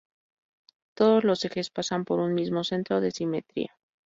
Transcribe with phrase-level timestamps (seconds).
[0.95, 3.77] Todos los ejes pasan por un mismo centro de simetría.